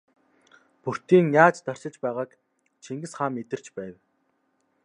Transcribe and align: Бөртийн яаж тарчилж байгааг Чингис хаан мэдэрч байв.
Бөртийн 0.83 1.25
яаж 1.43 1.55
тарчилж 1.65 1.97
байгааг 2.03 2.31
Чингис 2.83 3.13
хаан 3.17 3.31
мэдэрч 3.35 3.65
байв. 3.77 3.95